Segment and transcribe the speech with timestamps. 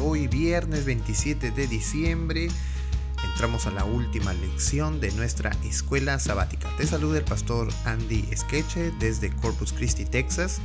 [0.00, 2.48] Hoy viernes 27 de diciembre.
[3.24, 6.68] Entramos a la última lección de nuestra escuela sabática.
[6.76, 10.58] Te saluda el pastor Andy Skeche desde Corpus Christi, Texas.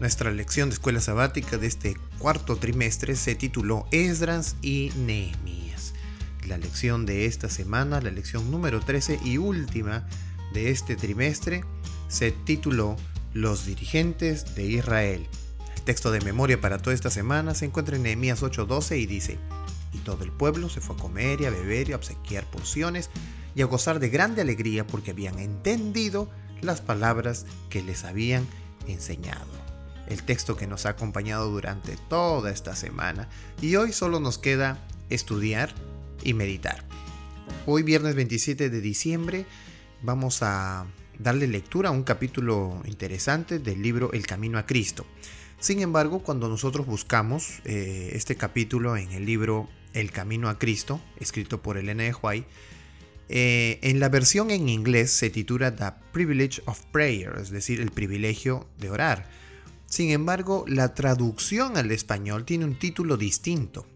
[0.00, 5.94] Nuestra lección de escuela sabática de este cuarto trimestre se tituló Esdras y Nehemías.
[6.46, 10.06] La lección de esta semana, la lección número 13 y última
[10.52, 11.64] de este trimestre,
[12.08, 12.96] se tituló
[13.32, 15.26] Los dirigentes de Israel
[15.86, 19.38] texto de memoria para toda esta semana se encuentra en Nehemías 8:12 y dice,
[19.92, 23.08] y todo el pueblo se fue a comer y a beber y a obsequiar porciones
[23.54, 26.28] y a gozar de grande alegría porque habían entendido
[26.60, 28.46] las palabras que les habían
[28.88, 29.46] enseñado.
[30.08, 33.28] El texto que nos ha acompañado durante toda esta semana
[33.62, 35.72] y hoy solo nos queda estudiar
[36.24, 36.82] y meditar.
[37.64, 39.46] Hoy viernes 27 de diciembre
[40.02, 40.84] vamos a
[41.16, 45.06] darle lectura a un capítulo interesante del libro El Camino a Cristo.
[45.58, 51.00] Sin embargo, cuando nosotros buscamos eh, este capítulo en el libro El Camino a Cristo,
[51.18, 52.46] escrito por Elena de White,
[53.28, 57.90] eh, en la versión en inglés se titula The Privilege of Prayer, es decir, el
[57.90, 59.28] privilegio de orar.
[59.88, 63.86] Sin embargo, la traducción al español tiene un título distinto.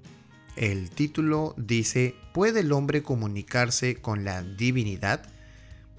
[0.56, 5.28] El título dice, ¿puede el hombre comunicarse con la divinidad?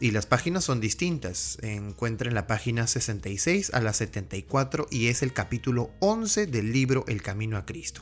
[0.01, 1.59] Y las páginas son distintas.
[1.61, 7.21] Encuentren la página 66 a la 74 y es el capítulo 11 del libro El
[7.21, 8.01] Camino a Cristo.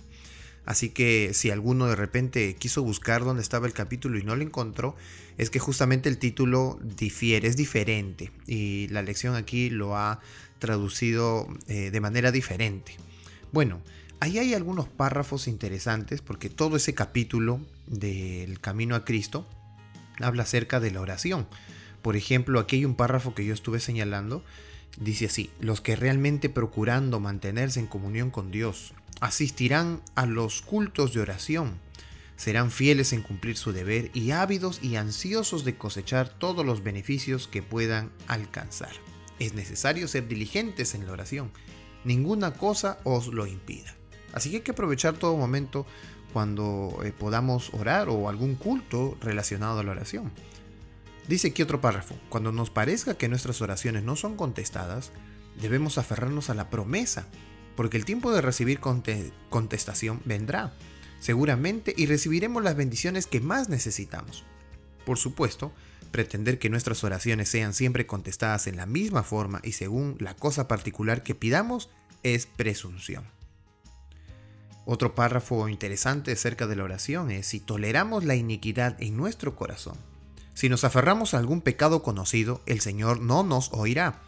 [0.63, 4.43] Así que si alguno de repente quiso buscar dónde estaba el capítulo y no lo
[4.43, 4.95] encontró,
[5.37, 8.31] es que justamente el título difiere, es diferente.
[8.47, 10.21] Y la lección aquí lo ha
[10.57, 12.95] traducido eh, de manera diferente.
[13.51, 13.81] Bueno,
[14.21, 19.45] ahí hay algunos párrafos interesantes porque todo ese capítulo del Camino a Cristo
[20.21, 21.45] habla acerca de la oración.
[22.01, 24.43] Por ejemplo, aquí hay un párrafo que yo estuve señalando.
[24.99, 31.13] Dice así, los que realmente procurando mantenerse en comunión con Dios asistirán a los cultos
[31.13, 31.77] de oración,
[32.37, 37.47] serán fieles en cumplir su deber y ávidos y ansiosos de cosechar todos los beneficios
[37.47, 38.93] que puedan alcanzar.
[39.39, 41.51] Es necesario ser diligentes en la oración,
[42.05, 43.93] ninguna cosa os lo impida.
[44.31, 45.85] Así que hay que aprovechar todo momento
[46.31, 50.31] cuando eh, podamos orar o algún culto relacionado a la oración.
[51.29, 55.11] Dice aquí otro párrafo, cuando nos parezca que nuestras oraciones no son contestadas,
[55.61, 57.27] debemos aferrarnos a la promesa,
[57.75, 60.73] porque el tiempo de recibir contestación vendrá,
[61.19, 64.43] seguramente, y recibiremos las bendiciones que más necesitamos.
[65.05, 65.71] Por supuesto,
[66.09, 70.67] pretender que nuestras oraciones sean siempre contestadas en la misma forma y según la cosa
[70.67, 71.91] particular que pidamos
[72.23, 73.23] es presunción.
[74.83, 80.08] Otro párrafo interesante acerca de la oración es si toleramos la iniquidad en nuestro corazón,
[80.59, 84.19] si nos aferramos a algún pecado conocido, el Señor no nos oirá,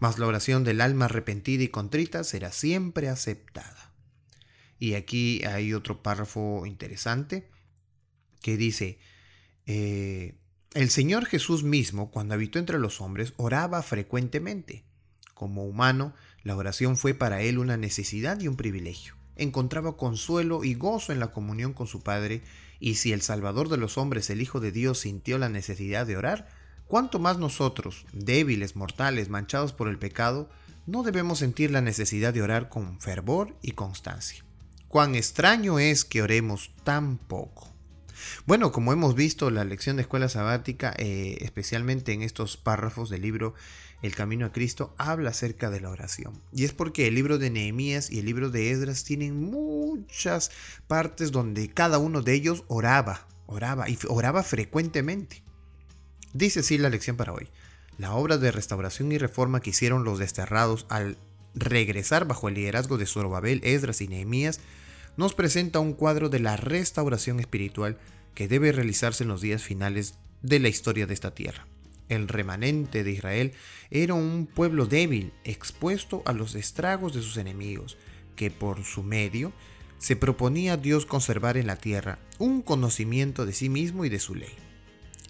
[0.00, 3.92] mas la oración del alma arrepentida y contrita será siempre aceptada.
[4.78, 7.50] Y aquí hay otro párrafo interesante
[8.40, 8.98] que dice,
[9.66, 10.38] eh,
[10.72, 14.86] el Señor Jesús mismo, cuando habitó entre los hombres, oraba frecuentemente.
[15.34, 19.16] Como humano, la oración fue para él una necesidad y un privilegio.
[19.36, 22.42] Encontraba consuelo y gozo en la comunión con su Padre
[22.80, 26.16] y si el Salvador de los hombres, el Hijo de Dios, sintió la necesidad de
[26.16, 26.48] orar,
[26.86, 30.48] ¿cuánto más nosotros, débiles, mortales, manchados por el pecado,
[30.86, 34.44] no debemos sentir la necesidad de orar con fervor y constancia?
[34.88, 37.73] Cuán extraño es que oremos tan poco.
[38.46, 43.22] Bueno, como hemos visto, la lección de escuela sabática, eh, especialmente en estos párrafos del
[43.22, 43.54] libro
[44.02, 46.40] El Camino a Cristo, habla acerca de la oración.
[46.52, 50.50] Y es porque el libro de Nehemías y el libro de Esdras tienen muchas
[50.86, 55.42] partes donde cada uno de ellos oraba, oraba y oraba frecuentemente.
[56.32, 57.48] Dice así la lección para hoy.
[57.96, 61.16] La obra de restauración y reforma que hicieron los desterrados al
[61.54, 64.60] regresar bajo el liderazgo de Zorobabel, Esdras y Nehemías
[65.16, 67.98] nos presenta un cuadro de la restauración espiritual
[68.34, 71.66] que debe realizarse en los días finales de la historia de esta tierra.
[72.08, 73.52] El remanente de Israel
[73.90, 77.96] era un pueblo débil, expuesto a los estragos de sus enemigos,
[78.36, 79.52] que por su medio
[79.98, 84.18] se proponía a Dios conservar en la tierra un conocimiento de sí mismo y de
[84.18, 84.52] su ley.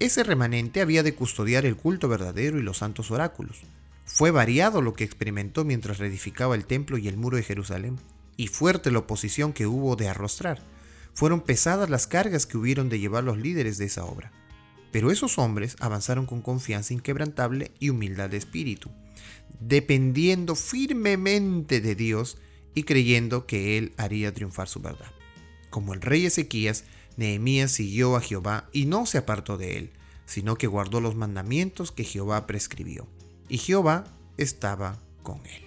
[0.00, 3.60] Ese remanente había de custodiar el culto verdadero y los santos oráculos.
[4.04, 7.98] Fue variado lo que experimentó mientras reedificaba el templo y el muro de Jerusalén,
[8.36, 10.62] y fuerte la oposición que hubo de arrostrar.
[11.14, 14.32] Fueron pesadas las cargas que hubieron de llevar los líderes de esa obra.
[14.90, 18.90] Pero esos hombres avanzaron con confianza inquebrantable y humildad de espíritu,
[19.60, 22.38] dependiendo firmemente de Dios
[22.74, 25.12] y creyendo que Él haría triunfar su verdad.
[25.70, 26.84] Como el rey Ezequías,
[27.16, 29.90] Nehemías siguió a Jehová y no se apartó de él,
[30.26, 33.06] sino que guardó los mandamientos que Jehová prescribió.
[33.48, 34.04] Y Jehová
[34.36, 35.63] estaba con él.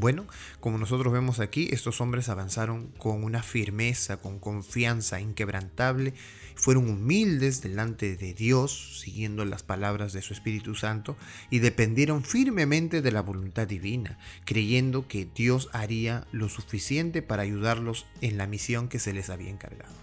[0.00, 0.28] Bueno,
[0.60, 6.14] como nosotros vemos aquí, estos hombres avanzaron con una firmeza, con confianza inquebrantable,
[6.54, 11.16] fueron humildes delante de Dios, siguiendo las palabras de su Espíritu Santo,
[11.50, 18.06] y dependieron firmemente de la voluntad divina, creyendo que Dios haría lo suficiente para ayudarlos
[18.20, 19.96] en la misión que se les había encargado.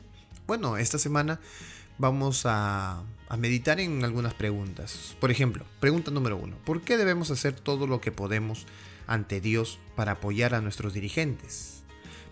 [0.45, 1.39] Bueno, esta semana
[1.97, 3.01] vamos a,
[3.37, 5.15] meditar en algunas preguntas.
[5.21, 8.65] Por ejemplo, pregunta número uno, ¿por qué debemos hacer todo lo que podemos
[9.07, 11.83] ante Dios para apoyar a nuestros dirigentes.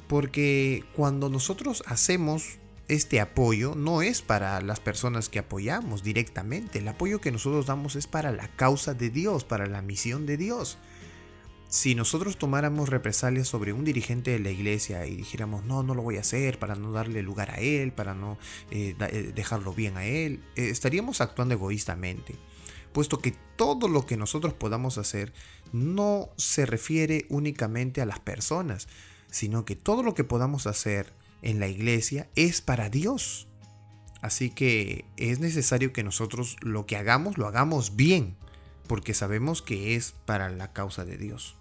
[0.08, 2.60] Porque cuando nosotros hacemos
[2.90, 7.96] este apoyo no es para las personas que apoyamos directamente, el apoyo que nosotros damos
[7.96, 10.78] es para la causa de Dios, para la misión de Dios.
[11.70, 16.04] Si nosotros tomáramos represalias sobre un dirigente de la iglesia y dijéramos, no, no lo
[16.04, 18.38] voy a hacer para no darle lugar a él, para no
[18.70, 22.36] eh, eh, dejarlo bien a él, eh, estaríamos actuando egoístamente
[22.94, 25.34] puesto que todo lo que nosotros podamos hacer
[25.72, 28.88] no se refiere únicamente a las personas,
[29.30, 31.12] sino que todo lo que podamos hacer
[31.42, 33.48] en la iglesia es para Dios.
[34.22, 38.38] Así que es necesario que nosotros lo que hagamos lo hagamos bien,
[38.88, 41.58] porque sabemos que es para la causa de Dios.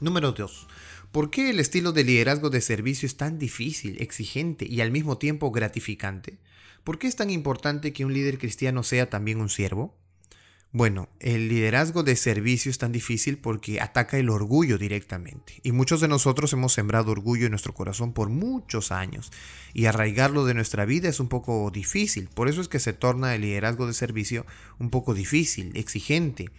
[0.00, 0.66] Número 2.
[1.12, 5.18] ¿Por qué el estilo de liderazgo de servicio es tan difícil, exigente y al mismo
[5.18, 6.38] tiempo gratificante?
[6.84, 9.94] ¿Por qué es tan importante que un líder cristiano sea también un siervo?
[10.72, 15.54] Bueno, el liderazgo de servicio es tan difícil porque ataca el orgullo directamente.
[15.64, 19.32] Y muchos de nosotros hemos sembrado orgullo en nuestro corazón por muchos años.
[19.74, 22.28] Y arraigarlo de nuestra vida es un poco difícil.
[22.32, 24.46] Por eso es que se torna el liderazgo de servicio
[24.78, 26.50] un poco difícil, exigente.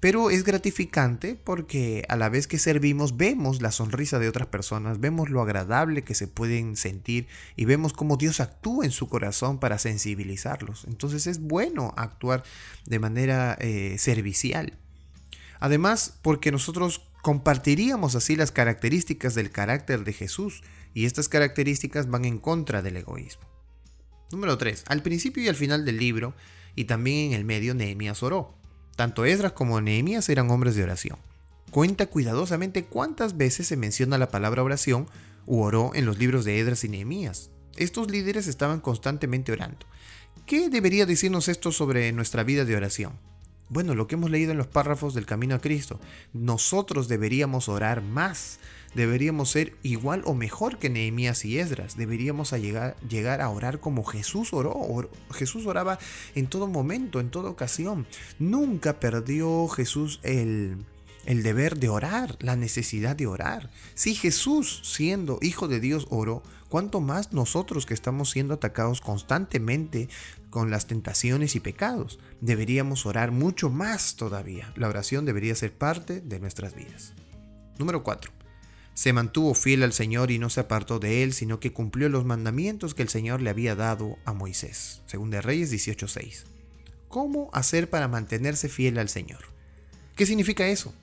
[0.00, 5.00] Pero es gratificante porque a la vez que servimos vemos la sonrisa de otras personas,
[5.00, 7.26] vemos lo agradable que se pueden sentir
[7.56, 10.84] y vemos cómo Dios actúa en su corazón para sensibilizarlos.
[10.84, 12.44] Entonces es bueno actuar
[12.84, 14.78] de manera eh, servicial.
[15.60, 20.62] Además, porque nosotros compartiríamos así las características del carácter de Jesús
[20.92, 23.44] y estas características van en contra del egoísmo.
[24.30, 24.84] Número 3.
[24.88, 26.34] Al principio y al final del libro,
[26.74, 28.54] y también en el medio, Nehemías oró.
[28.96, 31.18] Tanto Esdras como Nehemías eran hombres de oración.
[31.70, 35.06] Cuenta cuidadosamente cuántas veces se menciona la palabra oración
[35.44, 37.50] u oró en los libros de Esdras y Nehemías.
[37.76, 39.86] Estos líderes estaban constantemente orando.
[40.46, 43.12] ¿Qué debería decirnos esto sobre nuestra vida de oración?
[43.68, 46.00] Bueno, lo que hemos leído en los párrafos del Camino a Cristo.
[46.32, 48.60] Nosotros deberíamos orar más.
[48.96, 51.98] Deberíamos ser igual o mejor que Nehemías y Esdras.
[51.98, 55.10] Deberíamos llegar, a orar como Jesús oró.
[55.32, 55.98] Jesús oraba
[56.34, 58.06] en todo momento, en toda ocasión.
[58.38, 60.78] Nunca perdió Jesús el,
[61.26, 63.70] el deber de orar, la necesidad de orar.
[63.92, 70.08] Si Jesús, siendo hijo de Dios, oró, ¿cuánto más nosotros que estamos siendo atacados constantemente
[70.48, 72.18] con las tentaciones y pecados?
[72.40, 74.72] Deberíamos orar mucho más todavía.
[74.74, 77.12] La oración debería ser parte de nuestras vidas.
[77.78, 78.45] Número 4
[78.96, 82.24] se mantuvo fiel al Señor y no se apartó de él, sino que cumplió los
[82.24, 85.02] mandamientos que el Señor le había dado a Moisés.
[85.04, 86.44] Según de Reyes 18:6.
[87.08, 89.40] ¿Cómo hacer para mantenerse fiel al Señor?
[90.16, 90.94] ¿Qué significa eso?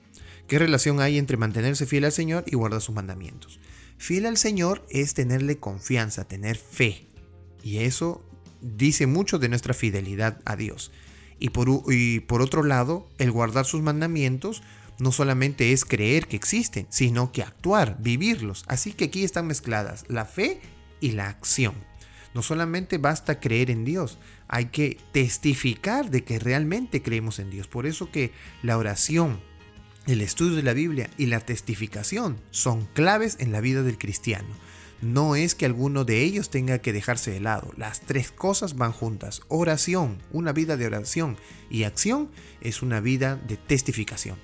[0.48, 3.60] ¿Qué relación hay entre mantenerse fiel al Señor y guardar sus mandamientos?
[3.96, 7.06] Fiel al Señor es tenerle confianza, tener fe.
[7.62, 8.24] Y eso
[8.60, 10.90] dice mucho de nuestra fidelidad a Dios.
[11.38, 14.64] Y por, y por otro lado, el guardar sus mandamientos
[14.98, 18.64] no solamente es creer que existen, sino que actuar, vivirlos.
[18.68, 20.60] Así que aquí están mezcladas la fe
[21.00, 21.74] y la acción.
[22.34, 27.68] No solamente basta creer en Dios, hay que testificar de que realmente creemos en Dios.
[27.68, 28.32] Por eso que
[28.62, 29.40] la oración,
[30.06, 34.48] el estudio de la Biblia y la testificación son claves en la vida del cristiano.
[35.00, 37.72] No es que alguno de ellos tenga que dejarse de lado.
[37.76, 39.42] Las tres cosas van juntas.
[39.48, 41.36] Oración, una vida de oración
[41.70, 44.38] y acción es una vida de testificación.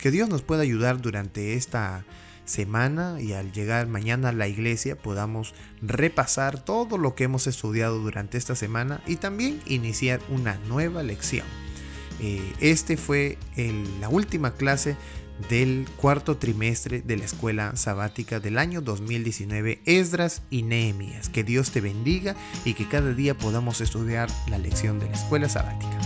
[0.00, 2.04] Que Dios nos pueda ayudar durante esta
[2.46, 7.98] semana y al llegar mañana a la iglesia podamos repasar todo lo que hemos estudiado
[7.98, 11.46] durante esta semana y también iniciar una nueva lección.
[12.20, 13.38] Eh, este fue
[14.00, 14.96] la última clase
[15.48, 21.28] del cuarto trimestre de la escuela sabática del año 2019, Esdras y Nehemías.
[21.28, 25.48] Que Dios te bendiga y que cada día podamos estudiar la lección de la escuela
[25.48, 25.98] sabática.